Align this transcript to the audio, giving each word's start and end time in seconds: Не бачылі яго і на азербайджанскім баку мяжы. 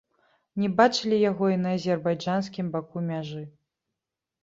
Не 0.63 0.69
бачылі 0.79 1.19
яго 1.31 1.51
і 1.57 1.61
на 1.67 1.75
азербайджанскім 1.81 2.75
баку 2.75 3.07
мяжы. 3.15 3.47